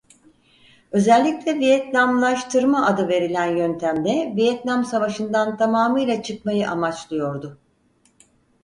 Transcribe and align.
Özellikle 0.91 1.59
Vietnamlaştırma 1.59 2.85
adı 2.85 3.07
verilen 3.07 3.57
yöntemle 3.57 4.33
Vietnam 4.35 4.85
Savaşı'ndan 4.85 5.57
tamamıyla 5.57 6.23
çıkmayı 6.23 6.69
amaçlıyordu. 6.69 7.59